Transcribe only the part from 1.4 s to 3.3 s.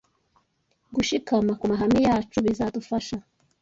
ku Mahame Yacu bizadufasha